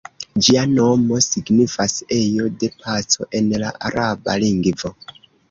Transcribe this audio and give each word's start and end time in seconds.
Ĝia 0.45 0.61
nomo 0.69 1.19
signifas 1.25 1.97
"ejo 2.17 2.47
de 2.65 2.71
paco" 2.87 3.29
en 3.41 3.53
la 3.67 3.71
araba 3.93 4.39
lingvo. 4.47 4.95